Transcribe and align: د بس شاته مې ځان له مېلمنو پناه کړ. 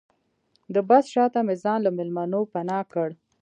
د 0.73 0.75
بس 0.89 1.05
شاته 1.13 1.39
مې 1.45 1.55
ځان 1.63 1.79
له 1.83 1.91
مېلمنو 1.97 2.41
پناه 2.53 2.83
کړ. 2.93 3.09